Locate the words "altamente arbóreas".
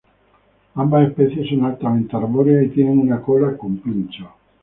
1.63-2.65